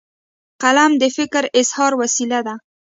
قلم 0.61 0.91
د 1.01 1.03
فکر 1.17 1.43
اظهار 1.59 1.91
وسیله 2.01 2.39
ده. 2.47 2.55